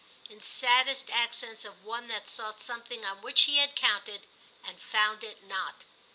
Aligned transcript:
in 0.31 0.41
saddest 0.41 1.11
accents 1.11 1.63
of 1.63 1.83
one 1.85 2.07
that 2.07 2.27
sought 2.27 2.59
something 2.59 3.05
on 3.05 3.21
which 3.21 3.43
he 3.43 3.57
had 3.57 3.75
counted, 3.75 4.25
and 4.65 4.79
found 4.81 5.23
it 5.23 5.43
not. 5.43 5.83